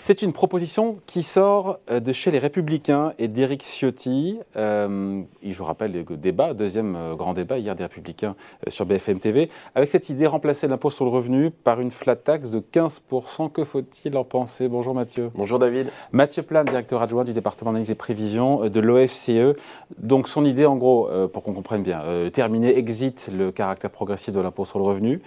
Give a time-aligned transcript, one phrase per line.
[0.00, 4.38] C'est une proposition qui sort euh, de chez les Républicains et d'Éric Ciotti.
[4.56, 8.36] Euh, je vous rappelle le débat, deuxième euh, grand débat hier des Républicains
[8.68, 12.50] sur BFM TV, avec cette idée remplacer l'impôt sur le revenu par une flat tax
[12.50, 13.50] de 15%.
[13.50, 14.68] Que faut-il en penser?
[14.68, 15.32] Bonjour Mathieu.
[15.34, 15.90] Bonjour David.
[16.12, 19.56] Mathieu Plane, directeur adjoint du département d'analyse et prévision de l'OFCE.
[19.98, 24.40] Donc son idée, en gros, pour qu'on comprenne bien, terminer, exit le caractère progressif de
[24.40, 25.20] l'impôt sur le revenu,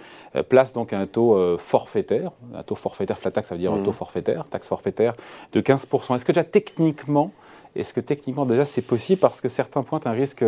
[0.48, 3.84] place donc un taux forfaitaire, un taux forfaitaire, flat tax, ça veut dire un mmh.
[3.84, 5.14] taux forfaitaire, taxe forfaitaire
[5.52, 6.16] de 15%.
[6.16, 7.32] Est-ce que déjà techniquement,
[7.76, 10.44] est-ce que techniquement déjà c'est possible parce que certains pointent un risque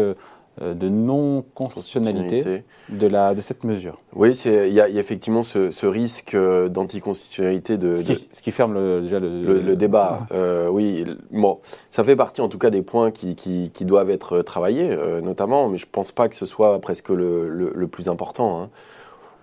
[0.63, 3.99] euh, de non-constitutionnalité de, la, de cette mesure?
[4.15, 7.77] Oui, il y, a effectivement ce, risque euh, d'anticonstitutionnalité.
[7.77, 10.29] De, ce, qui, ferme le, déjà le, le, débat.
[10.31, 11.59] Euh, oui, bon,
[11.91, 15.77] ça fait partie en tout cas des points qui, qui, doivent être travaillés, notamment, mais
[15.77, 18.63] je ne pense pas que ce soit presque le, plus important.
[18.63, 18.71] Hein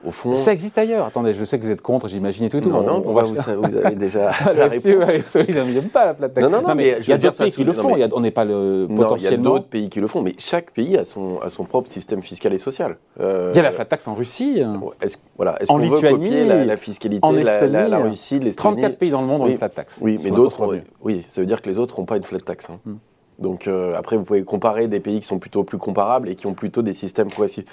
[0.09, 0.33] fond.
[0.33, 1.05] Ça existe ailleurs.
[1.05, 2.59] Attendez, je sais que vous êtes contre, j'imagine et tout.
[2.61, 5.37] Non, non, on, va, vous, vous, avez déjà la réponse.
[5.47, 7.63] ils n'aiment pas la plate Non, non, non, mais, il y a d'autres pays qui
[7.63, 7.95] le font.
[8.13, 9.17] on n'est pas le potentiellement.
[9.17, 11.65] Il y a d'autres pays qui le font, mais chaque pays a son, a son
[11.65, 12.97] propre système fiscal et social.
[13.19, 14.63] Euh, il y a la flat tax en Russie.
[15.01, 18.97] Est-ce voilà, est qu'on veut copier la, fiscalité, en Estonie, la, la, Russie, l'Estonie 34
[18.97, 19.99] pays dans le monde ont une flat tax.
[20.01, 22.69] Oui, mais d'autres, oui, ça veut dire que les autres n'ont pas une flat tax.
[22.69, 22.79] Hein.
[22.85, 22.95] Hmm.
[23.39, 26.47] Donc euh, après, vous pouvez comparer des pays qui sont plutôt plus comparables et qui
[26.47, 27.65] ont plutôt des systèmes progressifs.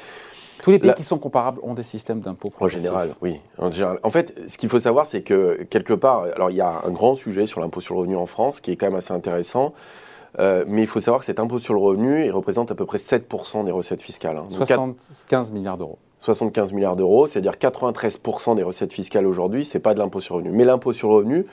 [0.62, 3.40] Tous les pays qui sont comparables ont des systèmes d'impôts En général, oui.
[3.58, 3.98] En, général.
[4.02, 6.90] en fait, ce qu'il faut savoir, c'est que quelque part, alors il y a un
[6.90, 9.74] grand sujet sur l'impôt sur le revenu en France qui est quand même assez intéressant.
[10.38, 12.84] Euh, mais il faut savoir que cet impôt sur le revenu, il représente à peu
[12.84, 14.36] près 7% des recettes fiscales.
[14.36, 14.44] Hein.
[14.48, 15.98] 75 milliards d'euros.
[16.18, 20.42] 75 milliards d'euros, c'est-à-dire 93% des recettes fiscales aujourd'hui, c'est pas de l'impôt sur le
[20.42, 20.56] revenu.
[20.56, 21.46] Mais l'impôt sur le revenu,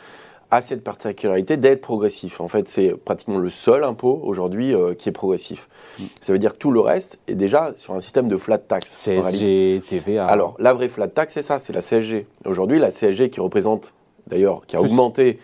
[0.52, 2.40] a cette particularité d'être progressif.
[2.40, 5.68] En fait, c'est pratiquement le seul impôt aujourd'hui euh, qui est progressif.
[6.00, 6.04] Mm.
[6.22, 8.92] Ça veut dire que tout le reste est déjà sur un système de flat tax.
[9.06, 10.26] CSG, TVA.
[10.26, 12.28] Alors, la vraie flat tax, c'est ça, c'est la CSG.
[12.46, 13.94] Aujourd'hui, la CSG qui représente,
[14.28, 15.40] d'ailleurs, qui a augmenté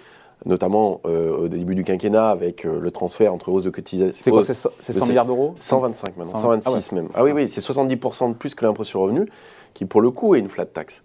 [0.46, 4.12] notamment euh, au début du quinquennat avec euh, le transfert entre hausse de cotisation.
[4.12, 5.54] C'est quoi, c'est 100, milliards d'euros?
[5.60, 7.10] 125 maintenant, 126 ah même.
[7.14, 9.30] Ah oui, oui, c'est 70% de plus que l'impôt sur le revenu,
[9.74, 11.04] qui pour le coup est une flat tax.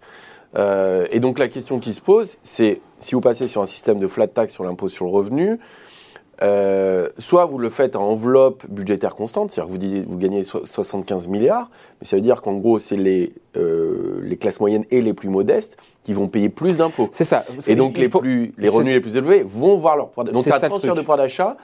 [0.55, 3.99] Euh, et donc la question qui se pose, c'est si vous passez sur un système
[3.99, 5.59] de flat tax sur l'impôt sur le revenu,
[6.43, 11.27] euh, soit vous le faites en enveloppe budgétaire constante, c'est-à-dire que vous, vous gagnez 75
[11.29, 15.13] milliards, mais ça veut dire qu'en gros, c'est les, euh, les classes moyennes et les
[15.13, 17.09] plus modestes qui vont payer plus d'impôts.
[17.11, 17.43] C'est ça.
[17.65, 20.59] Et donc les, plus, les revenus les plus élevés vont voir leur Donc c'est un
[20.59, 21.57] transfert de pouvoir d'achat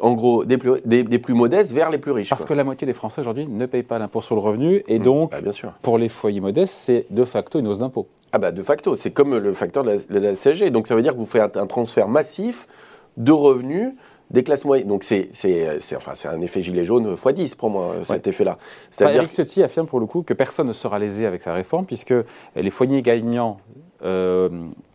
[0.00, 2.30] en gros, des plus, des, plus, modestes vers les plus riches.
[2.30, 4.98] Parce que la moitié des Français aujourd'hui ne payent pas l'impôt sur le revenu, et
[4.98, 5.02] mmh.
[5.02, 5.72] donc, bah, bien sûr.
[5.82, 8.08] pour les foyers modestes, c'est de facto une hausse d'impôt.
[8.32, 10.70] Ah bah de facto, c'est comme le facteur de la, CSG.
[10.70, 12.66] Donc ça veut dire que vous faites un, transfert massif
[13.16, 13.94] de revenus
[14.30, 14.88] des classes moyennes.
[14.88, 15.30] Donc c'est
[15.96, 18.58] enfin, un effet gilet jaune x 10 pour moi, cet effet-là.
[19.00, 22.14] Eric Ciotti affirme pour le coup que personne ne sera lésé avec sa réforme, puisque
[22.56, 23.58] les foyers gagnants,
[24.02, 24.48] euh,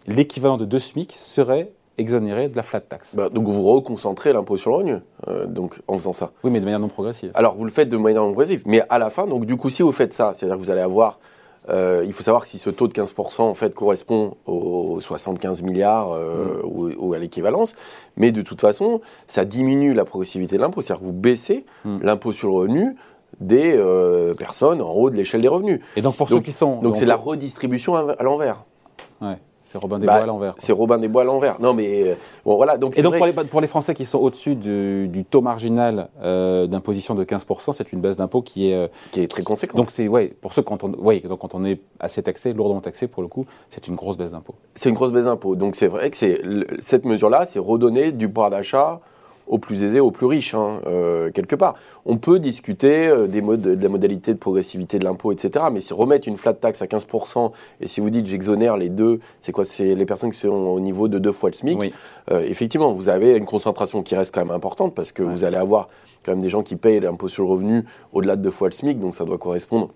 [0.05, 3.15] l'équivalent de deux SMIC serait exonéré de la flat tax.
[3.15, 4.95] Bah, donc vous reconcentrez l'impôt sur le revenu,
[5.27, 6.31] euh, donc en faisant ça.
[6.43, 7.31] Oui, mais de manière non progressive.
[7.33, 9.69] Alors vous le faites de manière non progressive, mais à la fin, donc du coup,
[9.69, 11.19] si vous faites ça, c'est-à-dire que vous allez avoir,
[11.69, 16.11] euh, il faut savoir si ce taux de 15% en fait correspond aux 75 milliards
[16.11, 16.95] euh, mm.
[16.99, 17.75] ou, à l'équivalence,
[18.17, 21.99] mais de toute façon, ça diminue la progressivité de l'impôt, c'est-à-dire que vous baissez mm.
[22.01, 22.95] l'impôt sur le revenu
[23.39, 23.79] des
[24.37, 25.79] personnes en haut de l'échelle des revenus.
[25.95, 26.81] Et donc pour ceux qui sont...
[26.81, 28.65] Donc c'est la redistribution à l'envers.
[29.21, 29.37] Ouais.
[29.71, 30.53] C'est Robin des bah, Bois à l'envers.
[30.57, 31.61] C'est Robin des Bois à l'envers.
[31.61, 32.77] Non, mais euh, bon, voilà.
[32.77, 36.67] Donc et donc pour les, pour les, Français qui sont au-dessus du, taux marginal euh,
[36.67, 39.77] d'imposition de 15%, c'est une baisse d'impôt qui est euh, qui est très conséquente.
[39.77, 42.81] Donc c'est ouais, pour ceux quand on ouais, donc quand on est assez taxé, lourdement
[42.81, 44.55] taxé pour le coup, c'est une grosse baisse d'impôt.
[44.75, 45.55] C'est une grosse baisse d'impôt.
[45.55, 46.41] Donc c'est vrai que c'est
[46.79, 48.99] cette mesure-là, c'est redonner du pouvoir d'achat
[49.51, 51.75] aux plus aisés, aux plus riches, hein, euh, quelque part.
[52.05, 55.65] On peut discuter euh, des modes, de la modalité de progressivité de l'impôt, etc.
[55.71, 57.51] Mais si remettre une flat tax à 15%,
[57.81, 60.79] et si vous dites j'exonère les deux, c'est quoi C'est les personnes qui sont au
[60.79, 61.93] niveau de deux fois le SMIC.
[62.31, 65.57] Euh, effectivement, vous avez une concentration qui reste quand même importante parce que vous allez
[65.57, 65.89] avoir
[66.25, 67.83] quand même des gens qui payent l'impôt sur le revenu
[68.13, 69.89] au-delà de deux fois le SMIC, donc ça doit correspondre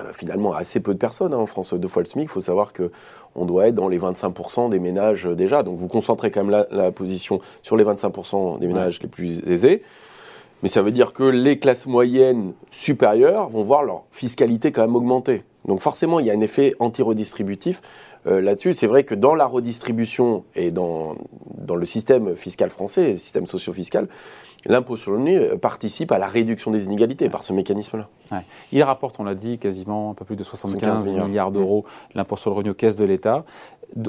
[0.00, 2.24] euh, finalement assez peu de personnes hein, en France, deux fois le SMIC.
[2.24, 5.62] Il faut savoir qu'on doit être dans les 25% des ménages euh, déjà.
[5.62, 9.82] Donc vous concentrez quand même la, position sur les 25% des ménages les plus aisés.
[10.62, 14.96] Mais ça veut dire que les classes moyennes supérieures vont voir leur fiscalité quand même
[14.96, 15.44] augmenter.
[15.66, 17.82] Donc forcément, il y a un effet anti-redistributif
[18.26, 18.72] euh, là-dessus.
[18.74, 21.16] C'est vrai que dans la redistribution et dans,
[21.58, 24.08] dans le système fiscal français, le système socio-fiscal,
[24.64, 28.08] l'impôt sur le revenu euh, participe à la réduction des inégalités par ce mécanisme-là.
[28.72, 31.84] Il rapporte, on l'a dit, quasiment un peu plus de 75 milliards, d'euros
[32.14, 33.44] l'impôt sur le revenu aux caisses de l'État.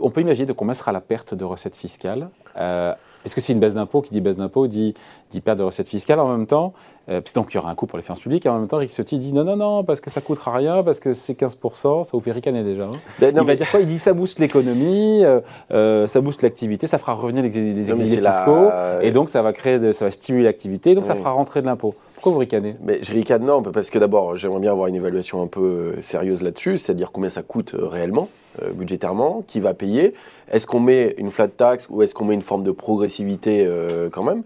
[0.02, 2.94] On peut imaginer de combien sera la perte de recettes fiscales euh,
[3.26, 4.94] Est-ce que c'est une baisse d'impôt Qui dit baisse d'impôt dit,
[5.32, 6.74] dit perte de recettes fiscales en même temps.
[7.10, 8.46] Euh, donc il y aura un coût pour les finances publiques.
[8.46, 10.84] Et en même temps, Rick Ciotti dit non, non, non, parce que ça coûtera rien,
[10.84, 12.84] parce que c'est 15%, ça vous fait ricaner déjà.
[12.84, 12.98] Hein.
[13.20, 13.80] Ben il va dire quoi?
[13.80, 15.40] Il dit ça booste l'économie, euh,
[15.72, 18.70] euh, ça booste l'activité, ça fera revenir les, les exilés fiscaux,
[19.02, 21.96] et donc ça va, créer ça va stimuler l'activité, donc ça fera rentrer de l'impôt.
[22.16, 22.76] Pourquoi vous ricanez?
[22.82, 26.42] Mais je ricane non, parce que d'abord, j'aimerais bien avoir une évaluation un peu sérieuse
[26.42, 28.28] là-dessus, c'est-à-dire combien ça coûte réellement,
[28.74, 30.14] budgétairement, qui va payer.
[30.52, 33.68] Est-ce qu'on met une flat tax ou est-ce qu'on met une forme de progressivité
[34.12, 34.44] quand même?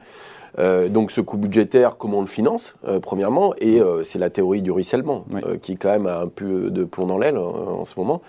[0.60, 4.30] Euh, donc ce coût budgétaire, comment on le finance, euh, premièrement, et euh, c'est la
[4.30, 5.26] théorie du ruissellement,
[5.62, 8.22] qui quand même a un peu de plomb dans l'aile en ce moment.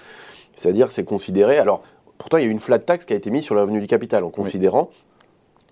[0.55, 1.58] C'est-à-dire, c'est considéré.
[1.58, 1.82] Alors,
[2.19, 3.81] pourtant, il y a eu une flat tax qui a été mise sur le revenu
[3.81, 4.90] du capital, en considérant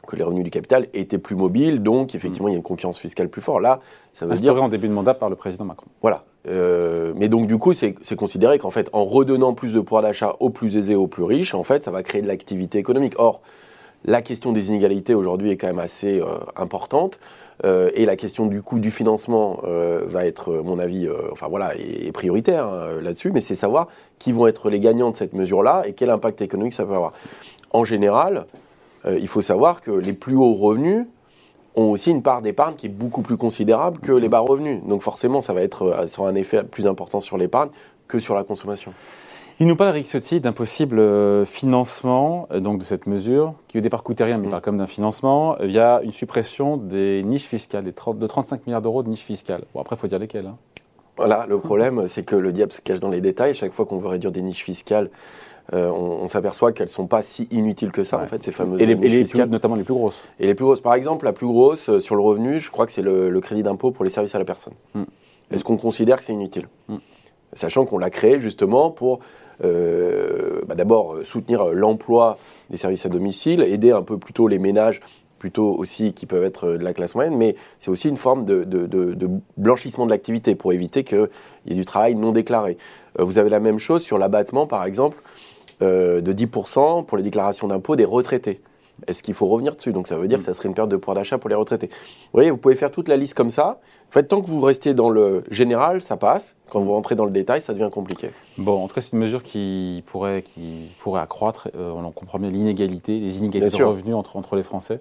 [0.06, 2.98] que les revenus du capital étaient plus mobiles, donc effectivement, il y a une concurrence
[2.98, 3.62] fiscale plus forte.
[3.62, 3.80] Là,
[4.12, 4.64] ça veut Instauré dire.
[4.64, 5.86] en début de mandat par le président Macron.
[6.02, 6.22] Voilà.
[6.50, 10.50] Mais donc, du coup, c'est considéré qu'en fait, en redonnant plus de pouvoir d'achat aux
[10.50, 13.14] plus aisés, aux plus riches, en fait, ça va créer de l'activité économique.
[13.18, 13.40] Or,
[14.04, 17.20] la question des inégalités aujourd'hui est quand même assez euh, importante.
[17.64, 21.76] Euh, et la question du coût du financement euh, va être, mon avis, enfin voilà,
[21.76, 23.30] est, prioritaire hein, là-dessus.
[23.32, 23.88] Mais c'est savoir
[24.18, 27.12] qui vont être les gagnants de cette mesure-là et quel impact économique ça peut avoir.
[27.72, 28.46] En général,
[29.06, 31.06] il faut savoir que les plus hauts revenus
[31.76, 34.82] ont aussi une part d'épargne qui est beaucoup plus considérable que les bas revenus.
[34.84, 37.70] Donc forcément, ça va être ça un effet plus important sur l'épargne
[38.08, 38.92] que sur la consommation.
[39.62, 43.76] Il nous parle, Eric Ciotti, d'un possible euh, financement euh, donc, de cette mesure, qui
[43.76, 44.52] au départ coûtait rien, mais il mm.
[44.52, 48.80] parle comme d'un financement, euh, via une suppression des niches fiscales, des de 35 milliards
[48.80, 49.64] d'euros de niches fiscales.
[49.74, 50.46] Bon, après, il faut dire lesquelles.
[50.46, 50.56] Hein.
[51.18, 53.54] Voilà, le problème, c'est que le diable se cache dans les détails.
[53.54, 55.10] Chaque fois qu'on veut réduire des niches fiscales,
[55.72, 58.86] on, s'aperçoit qu'elles ne sont pas si inutiles que ça, en fait, ces fameuses et
[58.86, 59.48] les, niches fiscales.
[59.48, 60.24] notamment les plus grosses.
[60.38, 60.80] Et les plus grosses.
[60.80, 63.90] Par exemple, la plus grosse sur le revenu, je crois que c'est le, crédit d'impôt
[63.90, 64.74] pour les services à la personne.
[64.94, 65.04] Mm.
[65.52, 66.96] Est-ce qu'on considère que c'est inutile mm.
[67.52, 69.20] Sachant qu'on l'a créé justement pour
[69.62, 72.38] euh, bah, d'abord euh, soutenir l'emploi
[72.70, 75.00] des services à domicile, aider un peu plutôt les ménages
[75.38, 78.66] plutôt aussi qui peuvent être de la classe moyenne, mais c'est aussi une forme de,
[79.56, 81.28] blanchissement de l'activité pour éviter qu'il
[81.66, 82.76] y ait du travail non déclaré.
[83.18, 85.16] Euh, vous avez la même chose sur l'abattement, par exemple,
[85.80, 88.60] de 10% pour les déclarations d'impôt des retraités.
[89.06, 89.92] Est-ce qu'il faut revenir dessus?
[89.92, 91.88] Donc ça veut dire que ça serait une perte de pouvoir d'achat pour les retraités.
[91.88, 93.80] Vous voyez, vous pouvez faire toute la liste comme ça.
[94.08, 96.56] En fait, tant que vous restez dans le général, ça passe.
[96.68, 98.30] Quand vous rentrez dans le détail, ça devient compliqué.
[98.58, 102.10] Bon, en tout cas, c'est une mesure qui pourrait, qui pourrait accroître, euh, on en
[102.10, 105.00] comprend bien, l'inégalité, les inégalités de revenus entre, entre les Français.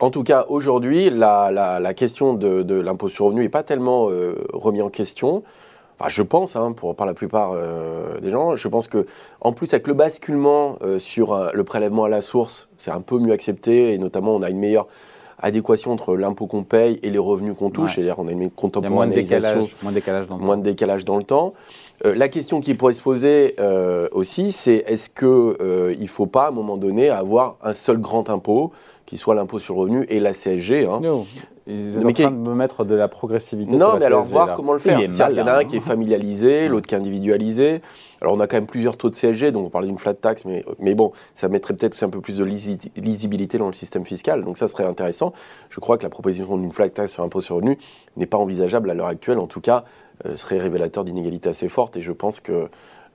[0.00, 4.08] En tout cas, aujourd'hui, la, la, question de, de l'impôt sur revenu n'est pas tellement
[4.10, 5.42] euh, remis en question
[6.06, 9.06] je pense, hein, pour par la plupart euh, des gens, je pense que
[9.40, 13.00] en plus avec le basculement euh, sur euh, le prélèvement à la source, c'est un
[13.00, 14.86] peu mieux accepté et notamment on a une meilleure
[15.40, 17.96] adéquation entre l'impôt qu'on paye et les revenus qu'on touche.
[17.96, 20.62] C'est-à-dire qu'on a une contemporanéisation, moins de décalage, moins de décalage dans le moins temps.
[20.62, 21.54] De décalage dans le temps.
[22.04, 23.54] la question qui pourrait se poser
[24.10, 28.30] aussi, c'est est-ce que il faut pas à un moment donné avoir un seul grand
[28.30, 28.72] impôt
[29.06, 30.84] qui soit l'impôt sur le revenu et la CSG.
[30.84, 31.00] Hein?
[31.68, 33.76] Ils sont en train de me mettre de la progressivité.
[33.76, 35.00] Non, mais alors voir comment le faire.
[35.00, 37.82] Il, y en a un qui est familialisé, l'autre qui est individualisé.
[38.20, 40.44] Alors on a quand même plusieurs taux de CSG, donc on parlait d'une flat tax,
[40.44, 44.04] mais, mais bon, ça mettrait peut-être aussi un peu plus de lisibilité dans le système
[44.04, 45.32] fiscal, donc ça serait intéressant.
[45.68, 47.78] Je crois que la proposition d'une flat tax sur impôt sur le revenu
[48.16, 49.84] n'est pas envisageable à l'heure actuelle, en tout cas,
[50.26, 52.68] euh, serait révélateur d'inégalités assez fortes, et je pense que euh,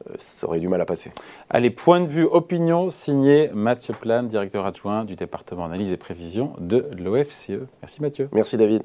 [0.10, 1.12] euh, ça aurait du mal à passer.
[1.50, 6.54] Allez, point de vue opinion, signé Mathieu Plane, directeur adjoint du département analyse et prévision
[6.60, 7.68] de l'OFCE.
[7.82, 8.30] Merci Mathieu.
[8.32, 8.84] Merci David.